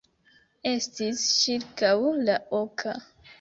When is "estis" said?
0.71-1.25